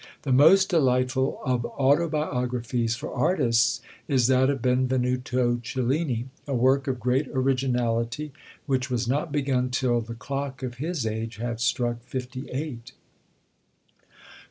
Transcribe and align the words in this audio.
The 0.23 0.31
most 0.31 0.69
delightful 0.69 1.39
of 1.45 1.63
autobiographies 1.63 2.95
for 2.95 3.13
artists 3.13 3.81
is 4.07 4.25
that 4.29 4.49
of 4.49 4.59
Benvenuto 4.59 5.59
Cellini; 5.61 6.25
a 6.47 6.55
work 6.55 6.87
of 6.87 6.99
great 6.99 7.27
originality, 7.27 8.31
which 8.65 8.89
was 8.89 9.07
not 9.07 9.31
begun 9.31 9.69
till 9.69 10.01
"the 10.01 10.15
clock 10.15 10.63
of 10.63 10.77
his 10.77 11.05
age 11.05 11.35
had 11.35 11.59
struck 11.61 12.01
fifty 12.01 12.49
eight." 12.49 12.93